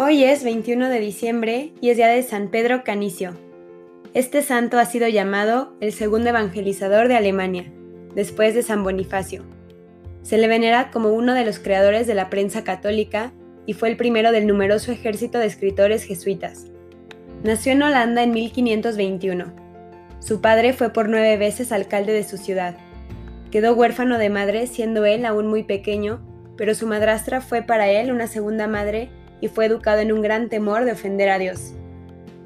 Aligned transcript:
Hoy 0.00 0.22
es 0.22 0.44
21 0.44 0.90
de 0.90 1.00
diciembre 1.00 1.72
y 1.80 1.90
es 1.90 1.96
día 1.96 2.06
de 2.06 2.22
San 2.22 2.52
Pedro 2.52 2.84
Canicio. 2.84 3.32
Este 4.14 4.42
santo 4.42 4.78
ha 4.78 4.84
sido 4.84 5.08
llamado 5.08 5.74
el 5.80 5.92
segundo 5.92 6.28
evangelizador 6.28 7.08
de 7.08 7.16
Alemania, 7.16 7.72
después 8.14 8.54
de 8.54 8.62
San 8.62 8.84
Bonifacio. 8.84 9.42
Se 10.22 10.38
le 10.38 10.46
venera 10.46 10.92
como 10.92 11.08
uno 11.08 11.34
de 11.34 11.44
los 11.44 11.58
creadores 11.58 12.06
de 12.06 12.14
la 12.14 12.30
prensa 12.30 12.62
católica 12.62 13.32
y 13.66 13.72
fue 13.72 13.88
el 13.88 13.96
primero 13.96 14.30
del 14.30 14.46
numeroso 14.46 14.92
ejército 14.92 15.40
de 15.40 15.46
escritores 15.46 16.04
jesuitas. 16.04 16.66
Nació 17.42 17.72
en 17.72 17.82
Holanda 17.82 18.22
en 18.22 18.30
1521. 18.30 19.46
Su 20.20 20.40
padre 20.40 20.74
fue 20.74 20.92
por 20.92 21.08
nueve 21.08 21.36
veces 21.38 21.72
alcalde 21.72 22.12
de 22.12 22.22
su 22.22 22.36
ciudad. 22.36 22.76
Quedó 23.50 23.74
huérfano 23.74 24.18
de 24.18 24.30
madre 24.30 24.68
siendo 24.68 25.04
él 25.06 25.26
aún 25.26 25.48
muy 25.48 25.64
pequeño, 25.64 26.20
pero 26.56 26.76
su 26.76 26.86
madrastra 26.86 27.40
fue 27.40 27.62
para 27.62 27.88
él 27.88 28.12
una 28.12 28.28
segunda 28.28 28.68
madre 28.68 29.10
y 29.40 29.48
fue 29.48 29.66
educado 29.66 30.00
en 30.00 30.12
un 30.12 30.22
gran 30.22 30.48
temor 30.48 30.84
de 30.84 30.92
ofender 30.92 31.28
a 31.28 31.38
Dios. 31.38 31.74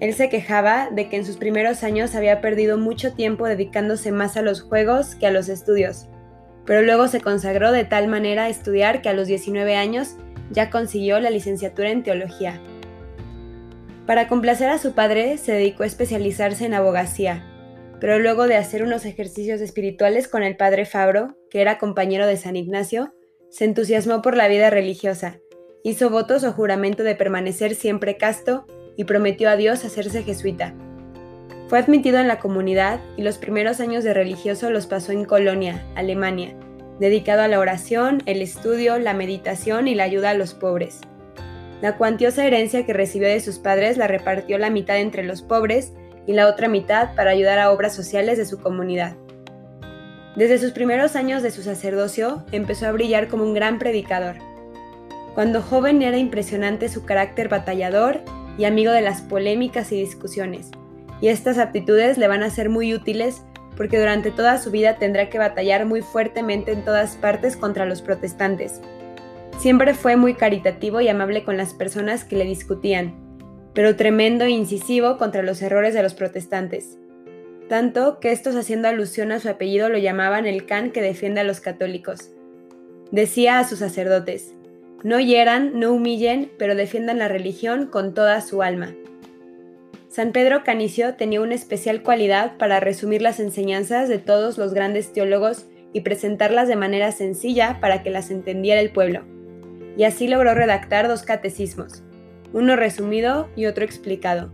Él 0.00 0.14
se 0.14 0.30
quejaba 0.30 0.88
de 0.90 1.08
que 1.08 1.16
en 1.16 1.26
sus 1.26 1.36
primeros 1.36 1.84
años 1.84 2.14
había 2.14 2.40
perdido 2.40 2.78
mucho 2.78 3.12
tiempo 3.12 3.46
dedicándose 3.46 4.12
más 4.12 4.36
a 4.36 4.42
los 4.42 4.62
juegos 4.62 5.14
que 5.14 5.26
a 5.26 5.30
los 5.30 5.48
estudios, 5.48 6.08
pero 6.64 6.82
luego 6.82 7.06
se 7.08 7.20
consagró 7.20 7.70
de 7.70 7.84
tal 7.84 8.08
manera 8.08 8.44
a 8.44 8.48
estudiar 8.48 9.02
que 9.02 9.10
a 9.10 9.12
los 9.12 9.26
19 9.26 9.76
años 9.76 10.16
ya 10.50 10.70
consiguió 10.70 11.20
la 11.20 11.30
licenciatura 11.30 11.90
en 11.90 12.02
teología. 12.02 12.60
Para 14.06 14.26
complacer 14.26 14.70
a 14.70 14.78
su 14.78 14.92
padre 14.92 15.36
se 15.36 15.52
dedicó 15.52 15.82
a 15.82 15.86
especializarse 15.86 16.64
en 16.64 16.74
abogacía, 16.74 17.44
pero 18.00 18.18
luego 18.18 18.46
de 18.46 18.56
hacer 18.56 18.82
unos 18.82 19.04
ejercicios 19.04 19.60
espirituales 19.60 20.26
con 20.28 20.42
el 20.42 20.56
padre 20.56 20.86
Fabro, 20.86 21.36
que 21.50 21.60
era 21.60 21.78
compañero 21.78 22.26
de 22.26 22.38
San 22.38 22.56
Ignacio, 22.56 23.14
se 23.50 23.66
entusiasmó 23.66 24.22
por 24.22 24.36
la 24.36 24.48
vida 24.48 24.70
religiosa 24.70 25.40
hizo 25.82 26.10
votos 26.10 26.44
o 26.44 26.52
juramento 26.52 27.02
de 27.02 27.14
permanecer 27.14 27.74
siempre 27.74 28.16
casto 28.16 28.66
y 28.96 29.04
prometió 29.04 29.48
a 29.48 29.56
Dios 29.56 29.84
hacerse 29.84 30.22
jesuita. 30.22 30.74
Fue 31.68 31.78
admitido 31.78 32.18
en 32.18 32.28
la 32.28 32.38
comunidad 32.38 33.00
y 33.16 33.22
los 33.22 33.38
primeros 33.38 33.80
años 33.80 34.04
de 34.04 34.12
religioso 34.12 34.70
los 34.70 34.86
pasó 34.86 35.12
en 35.12 35.24
Colonia, 35.24 35.86
Alemania, 35.94 36.54
dedicado 36.98 37.42
a 37.42 37.48
la 37.48 37.60
oración, 37.60 38.22
el 38.26 38.42
estudio, 38.42 38.98
la 38.98 39.14
meditación 39.14 39.88
y 39.88 39.94
la 39.94 40.04
ayuda 40.04 40.30
a 40.30 40.34
los 40.34 40.52
pobres. 40.54 41.00
La 41.80 41.96
cuantiosa 41.96 42.44
herencia 42.44 42.84
que 42.84 42.92
recibió 42.92 43.28
de 43.28 43.40
sus 43.40 43.58
padres 43.58 43.96
la 43.96 44.06
repartió 44.06 44.58
la 44.58 44.68
mitad 44.68 44.98
entre 44.98 45.22
los 45.22 45.42
pobres 45.42 45.92
y 46.26 46.32
la 46.34 46.46
otra 46.46 46.68
mitad 46.68 47.14
para 47.14 47.30
ayudar 47.30 47.58
a 47.58 47.70
obras 47.70 47.94
sociales 47.94 48.36
de 48.36 48.44
su 48.44 48.60
comunidad. 48.60 49.16
Desde 50.36 50.58
sus 50.58 50.72
primeros 50.72 51.16
años 51.16 51.42
de 51.42 51.50
su 51.50 51.62
sacerdocio 51.62 52.44
empezó 52.52 52.86
a 52.86 52.92
brillar 52.92 53.28
como 53.28 53.44
un 53.44 53.54
gran 53.54 53.78
predicador. 53.78 54.36
Cuando 55.34 55.62
joven 55.62 56.02
era 56.02 56.18
impresionante 56.18 56.88
su 56.88 57.04
carácter 57.04 57.48
batallador 57.48 58.20
y 58.58 58.64
amigo 58.64 58.92
de 58.92 59.00
las 59.00 59.22
polémicas 59.22 59.92
y 59.92 60.00
discusiones, 60.00 60.70
y 61.20 61.28
estas 61.28 61.58
aptitudes 61.58 62.18
le 62.18 62.28
van 62.28 62.42
a 62.42 62.50
ser 62.50 62.68
muy 62.68 62.94
útiles 62.94 63.42
porque 63.76 63.98
durante 63.98 64.30
toda 64.30 64.58
su 64.58 64.70
vida 64.70 64.96
tendrá 64.96 65.30
que 65.30 65.38
batallar 65.38 65.86
muy 65.86 66.02
fuertemente 66.02 66.72
en 66.72 66.84
todas 66.84 67.16
partes 67.16 67.56
contra 67.56 67.86
los 67.86 68.02
protestantes. 68.02 68.80
Siempre 69.58 69.94
fue 69.94 70.16
muy 70.16 70.34
caritativo 70.34 71.00
y 71.00 71.08
amable 71.08 71.44
con 71.44 71.56
las 71.56 71.74
personas 71.74 72.24
que 72.24 72.36
le 72.36 72.44
discutían, 72.44 73.14
pero 73.72 73.96
tremendo 73.96 74.44
e 74.44 74.50
incisivo 74.50 75.16
contra 75.16 75.42
los 75.42 75.62
errores 75.62 75.94
de 75.94 76.02
los 76.02 76.14
protestantes. 76.14 76.98
Tanto 77.68 78.18
que 78.20 78.32
estos 78.32 78.56
haciendo 78.56 78.88
alusión 78.88 79.32
a 79.32 79.38
su 79.38 79.48
apellido 79.48 79.88
lo 79.88 79.98
llamaban 79.98 80.46
el 80.46 80.66
can 80.66 80.90
que 80.90 81.00
defiende 81.02 81.40
a 81.40 81.44
los 81.44 81.60
católicos. 81.60 82.30
Decía 83.12 83.60
a 83.60 83.64
sus 83.64 83.78
sacerdotes, 83.78 84.54
no 85.02 85.18
hieran, 85.18 85.78
no 85.78 85.92
humillen, 85.92 86.50
pero 86.58 86.74
defiendan 86.74 87.18
la 87.18 87.28
religión 87.28 87.86
con 87.86 88.12
toda 88.12 88.40
su 88.40 88.62
alma. 88.62 88.94
San 90.08 90.32
Pedro 90.32 90.64
Canicio 90.64 91.14
tenía 91.14 91.40
una 91.40 91.54
especial 91.54 92.02
cualidad 92.02 92.56
para 92.58 92.80
resumir 92.80 93.22
las 93.22 93.40
enseñanzas 93.40 94.08
de 94.08 94.18
todos 94.18 94.58
los 94.58 94.74
grandes 94.74 95.12
teólogos 95.12 95.66
y 95.92 96.00
presentarlas 96.00 96.68
de 96.68 96.76
manera 96.76 97.12
sencilla 97.12 97.78
para 97.80 98.02
que 98.02 98.10
las 98.10 98.30
entendiera 98.30 98.80
el 98.80 98.90
pueblo. 98.90 99.22
Y 99.96 100.04
así 100.04 100.28
logró 100.28 100.54
redactar 100.54 101.08
dos 101.08 101.22
catecismos, 101.22 102.02
uno 102.52 102.76
resumido 102.76 103.48
y 103.56 103.66
otro 103.66 103.84
explicado. 103.84 104.52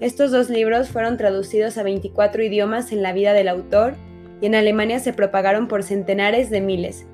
Estos 0.00 0.30
dos 0.30 0.50
libros 0.50 0.88
fueron 0.88 1.16
traducidos 1.16 1.78
a 1.78 1.82
24 1.82 2.42
idiomas 2.42 2.92
en 2.92 3.02
la 3.02 3.12
vida 3.12 3.32
del 3.32 3.48
autor 3.48 3.94
y 4.40 4.46
en 4.46 4.54
Alemania 4.54 4.98
se 4.98 5.12
propagaron 5.12 5.66
por 5.66 5.82
centenares 5.82 6.50
de 6.50 6.60
miles, 6.60 7.06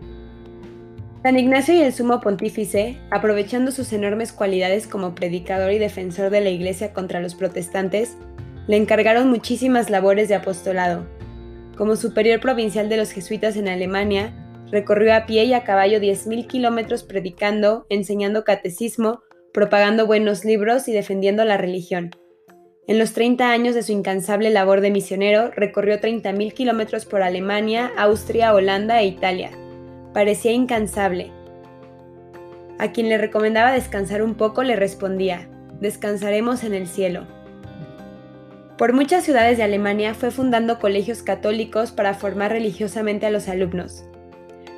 San 1.22 1.38
Ignacio 1.38 1.74
y 1.74 1.82
el 1.82 1.92
sumo 1.92 2.18
pontífice, 2.22 2.96
aprovechando 3.10 3.72
sus 3.72 3.92
enormes 3.92 4.32
cualidades 4.32 4.86
como 4.86 5.14
predicador 5.14 5.70
y 5.70 5.78
defensor 5.78 6.30
de 6.30 6.40
la 6.40 6.48
Iglesia 6.48 6.94
contra 6.94 7.20
los 7.20 7.34
protestantes, 7.34 8.16
le 8.66 8.78
encargaron 8.78 9.28
muchísimas 9.28 9.90
labores 9.90 10.30
de 10.30 10.36
apostolado. 10.36 11.06
Como 11.76 11.96
superior 11.96 12.40
provincial 12.40 12.88
de 12.88 12.96
los 12.96 13.10
jesuitas 13.10 13.56
en 13.56 13.68
Alemania, 13.68 14.32
recorrió 14.70 15.14
a 15.14 15.26
pie 15.26 15.44
y 15.44 15.52
a 15.52 15.62
caballo 15.62 16.00
10.000 16.00 16.46
kilómetros 16.46 17.02
predicando, 17.02 17.84
enseñando 17.90 18.42
catecismo, 18.42 19.20
propagando 19.52 20.06
buenos 20.06 20.46
libros 20.46 20.88
y 20.88 20.92
defendiendo 20.92 21.44
la 21.44 21.58
religión. 21.58 22.12
En 22.86 22.98
los 22.98 23.12
30 23.12 23.50
años 23.50 23.74
de 23.74 23.82
su 23.82 23.92
incansable 23.92 24.48
labor 24.48 24.80
de 24.80 24.90
misionero, 24.90 25.50
recorrió 25.50 26.00
30.000 26.00 26.54
kilómetros 26.54 27.04
por 27.04 27.20
Alemania, 27.20 27.90
Austria, 27.98 28.54
Holanda 28.54 29.02
e 29.02 29.06
Italia 29.06 29.50
Parecía 30.12 30.52
incansable. 30.52 31.30
A 32.78 32.90
quien 32.90 33.08
le 33.08 33.18
recomendaba 33.18 33.72
descansar 33.72 34.22
un 34.22 34.34
poco 34.34 34.62
le 34.62 34.74
respondía, 34.74 35.48
descansaremos 35.80 36.64
en 36.64 36.74
el 36.74 36.88
cielo. 36.88 37.26
Por 38.76 38.92
muchas 38.92 39.24
ciudades 39.24 39.58
de 39.58 39.64
Alemania 39.64 40.14
fue 40.14 40.30
fundando 40.30 40.78
colegios 40.78 41.22
católicos 41.22 41.92
para 41.92 42.14
formar 42.14 42.50
religiosamente 42.50 43.26
a 43.26 43.30
los 43.30 43.48
alumnos. 43.48 44.04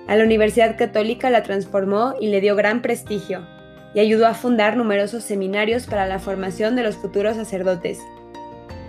A 0.08 0.16
la 0.16 0.24
Universidad 0.24 0.76
Católica 0.76 1.30
la 1.30 1.44
transformó 1.44 2.14
y 2.20 2.26
le 2.26 2.40
dio 2.40 2.56
gran 2.56 2.82
prestigio, 2.82 3.46
y 3.94 4.00
ayudó 4.00 4.26
a 4.26 4.34
fundar 4.34 4.76
numerosos 4.76 5.22
seminarios 5.22 5.86
para 5.86 6.06
la 6.06 6.18
formación 6.18 6.76
de 6.76 6.82
los 6.82 6.96
futuros 6.96 7.36
sacerdotes. 7.36 8.00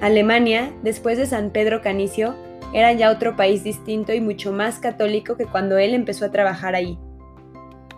Alemania, 0.04 0.74
después 0.84 1.18
de 1.18 1.26
San 1.26 1.52
Pedro 1.52 1.82
Canicio, 1.82 2.36
era 2.74 2.92
ya 2.92 3.10
otro 3.10 3.38
país 3.38 3.64
distinto 3.64 4.12
y 4.12 4.20
mucho 4.20 4.52
más 4.52 4.80
católico 4.80 5.38
que 5.38 5.46
cuando 5.46 5.78
él 5.78 5.94
empezó 5.94 6.26
a 6.26 6.32
trabajar 6.32 6.76
ahí. 6.76 7.00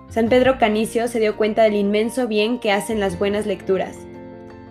San 0.09 0.29
Pedro 0.29 0.59
Canicio 0.59 1.07
se 1.07 1.19
dio 1.19 1.35
cuenta 1.35 1.63
del 1.63 1.73
inmenso 1.73 2.27
bien 2.27 2.59
que 2.59 2.71
hacen 2.71 2.99
las 2.99 3.17
buenas 3.17 3.47
lecturas. 3.47 3.97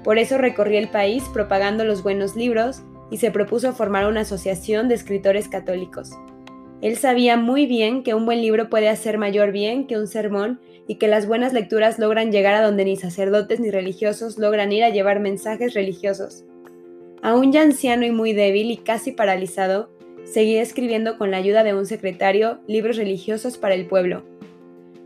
Por 0.04 0.18
eso 0.18 0.38
recorrió 0.38 0.78
el 0.78 0.86
país 0.86 1.24
propagando 1.32 1.84
los 1.84 2.04
buenos 2.04 2.36
libros 2.36 2.82
y 3.10 3.16
se 3.16 3.32
propuso 3.32 3.72
formar 3.72 4.06
una 4.06 4.20
asociación 4.20 4.86
de 4.86 4.94
escritores 4.94 5.48
católicos. 5.48 6.12
Él 6.82 6.96
sabía 6.98 7.36
muy 7.36 7.66
bien 7.66 8.04
que 8.04 8.14
un 8.14 8.26
buen 8.26 8.42
libro 8.42 8.70
puede 8.70 8.88
hacer 8.88 9.18
mayor 9.18 9.50
bien 9.50 9.88
que 9.88 9.98
un 9.98 10.06
sermón 10.06 10.60
y 10.86 10.98
que 10.98 11.08
las 11.08 11.26
buenas 11.26 11.52
lecturas 11.52 11.98
logran 11.98 12.30
llegar 12.30 12.54
a 12.54 12.62
donde 12.62 12.84
ni 12.84 12.94
sacerdotes 12.94 13.58
ni 13.58 13.72
religiosos 13.72 14.38
logran 14.38 14.70
ir 14.70 14.84
a 14.84 14.90
llevar 14.90 15.18
mensajes 15.18 15.74
religiosos. 15.74 16.44
Aún 17.24 17.52
ya 17.52 17.62
anciano 17.62 18.04
y 18.04 18.10
muy 18.10 18.34
débil 18.34 18.70
y 18.70 18.76
casi 18.76 19.10
paralizado, 19.10 19.88
seguía 20.24 20.60
escribiendo 20.60 21.16
con 21.16 21.30
la 21.30 21.38
ayuda 21.38 21.64
de 21.64 21.72
un 21.72 21.86
secretario 21.86 22.58
libros 22.66 22.98
religiosos 22.98 23.56
para 23.56 23.74
el 23.74 23.86
pueblo. 23.86 24.26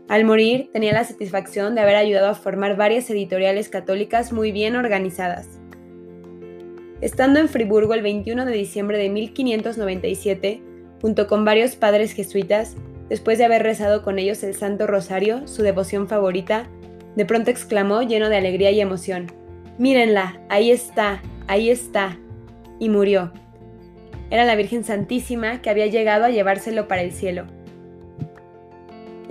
Al 0.09 0.25
morir, 0.25 0.69
tenía 0.73 0.91
la 0.91 1.05
satisfacción 1.05 1.75
de 1.75 1.81
haber 1.81 1.95
ayudado 1.95 2.27
a 2.27 2.35
formar 2.35 2.75
varias 2.75 3.09
editoriales 3.09 3.69
católicas 3.69 4.33
muy 4.33 4.51
bien 4.51 4.75
organizadas. 4.75 5.47
Estando 6.99 7.39
en 7.39 7.47
Friburgo 7.47 7.93
el 7.93 8.01
21 8.01 8.45
de 8.45 8.51
diciembre 8.51 8.97
de 8.97 9.07
1597, 9.07 10.61
junto 11.01 11.25
con 11.25 11.45
varios 11.45 11.77
padres 11.77 12.11
jesuitas, 12.11 12.75
después 13.07 13.37
de 13.37 13.45
haber 13.45 13.63
rezado 13.63 14.03
con 14.03 14.19
ellos 14.19 14.43
el 14.43 14.55
Santo 14.55 14.87
Rosario, 14.87 15.47
su 15.47 15.63
devoción 15.63 16.09
favorita, 16.09 16.67
de 17.15 17.23
pronto 17.23 17.49
exclamó 17.49 18.01
lleno 18.01 18.27
de 18.27 18.35
alegría 18.35 18.71
y 18.71 18.81
emoción, 18.81 19.27
Mírenla, 19.77 20.41
ahí 20.49 20.71
está, 20.71 21.21
ahí 21.49 21.71
está, 21.71 22.17
y 22.79 22.89
murió. 22.89 23.33
Era 24.29 24.45
la 24.45 24.55
Virgen 24.55 24.83
Santísima 24.83 25.61
que 25.61 25.71
había 25.71 25.87
llegado 25.87 26.25
a 26.25 26.29
llevárselo 26.29 26.87
para 26.87 27.01
el 27.01 27.11
cielo. 27.11 27.47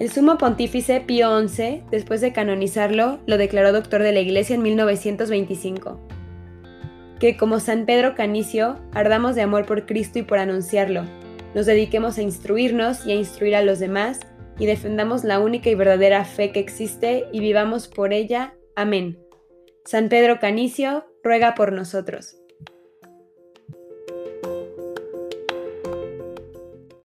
El 0.00 0.10
sumo 0.10 0.36
pontífice 0.36 1.00
Pío 1.00 1.48
XI, 1.48 1.84
después 1.90 2.20
de 2.20 2.32
canonizarlo, 2.32 3.20
lo 3.26 3.38
declaró 3.38 3.72
doctor 3.72 4.02
de 4.02 4.12
la 4.12 4.20
Iglesia 4.20 4.56
en 4.56 4.62
1925. 4.62 6.00
Que 7.20 7.36
como 7.36 7.60
San 7.60 7.86
Pedro 7.86 8.16
Canicio, 8.16 8.80
ardamos 8.92 9.36
de 9.36 9.42
amor 9.42 9.64
por 9.64 9.86
Cristo 9.86 10.18
y 10.18 10.22
por 10.22 10.38
anunciarlo, 10.38 11.04
nos 11.54 11.66
dediquemos 11.66 12.18
a 12.18 12.22
instruirnos 12.22 13.06
y 13.06 13.12
a 13.12 13.14
instruir 13.14 13.54
a 13.54 13.62
los 13.62 13.78
demás, 13.78 14.20
y 14.58 14.66
defendamos 14.66 15.22
la 15.22 15.38
única 15.38 15.70
y 15.70 15.76
verdadera 15.76 16.24
fe 16.24 16.50
que 16.50 16.58
existe 16.58 17.26
y 17.32 17.38
vivamos 17.38 17.86
por 17.86 18.12
ella. 18.12 18.54
Amén. 18.74 19.20
San 19.84 20.08
Pedro 20.08 20.40
Canicio, 20.40 21.07
ruega 21.22 21.54
por 21.54 21.72
nosotros. 21.72 22.38